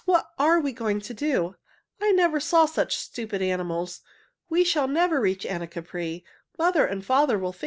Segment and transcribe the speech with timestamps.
[0.05, 1.57] "What are we going to do?
[2.01, 4.01] I never saw such stupid animals.
[4.49, 6.23] We shall never reach Anacapri.